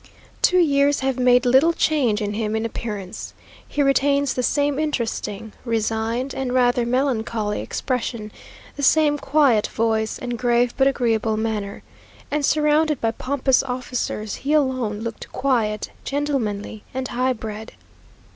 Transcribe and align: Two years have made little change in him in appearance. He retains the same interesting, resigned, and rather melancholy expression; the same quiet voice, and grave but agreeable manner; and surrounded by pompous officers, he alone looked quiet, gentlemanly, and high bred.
Two 0.41 0.57
years 0.57 1.01
have 1.01 1.19
made 1.19 1.45
little 1.45 1.73
change 1.73 2.23
in 2.23 2.33
him 2.33 2.55
in 2.55 2.65
appearance. 2.65 3.35
He 3.67 3.83
retains 3.83 4.33
the 4.33 4.41
same 4.41 4.79
interesting, 4.79 5.53
resigned, 5.63 6.33
and 6.33 6.53
rather 6.55 6.87
melancholy 6.87 7.61
expression; 7.61 8.31
the 8.75 8.81
same 8.81 9.19
quiet 9.19 9.67
voice, 9.67 10.17
and 10.17 10.39
grave 10.39 10.73
but 10.75 10.87
agreeable 10.87 11.37
manner; 11.37 11.83
and 12.31 12.43
surrounded 12.43 12.99
by 12.99 13.11
pompous 13.11 13.61
officers, 13.61 14.37
he 14.37 14.53
alone 14.53 15.01
looked 15.01 15.31
quiet, 15.31 15.91
gentlemanly, 16.03 16.83
and 16.95 17.09
high 17.09 17.33
bred. 17.33 17.73